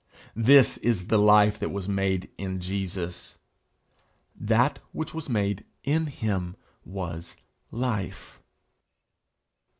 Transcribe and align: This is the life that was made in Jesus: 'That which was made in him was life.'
This 0.35 0.77
is 0.79 1.09
the 1.09 1.19
life 1.19 1.59
that 1.59 1.69
was 1.69 1.87
made 1.87 2.31
in 2.35 2.59
Jesus: 2.59 3.37
'That 4.35 4.79
which 4.93 5.13
was 5.13 5.29
made 5.29 5.63
in 5.83 6.07
him 6.07 6.55
was 6.83 7.35
life.' 7.69 8.41